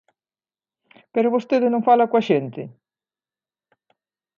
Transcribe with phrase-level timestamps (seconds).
[1.13, 2.61] ¿Pero vostede non fala coa xente?